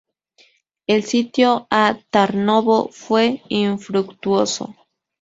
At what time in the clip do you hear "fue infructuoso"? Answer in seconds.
2.91-4.73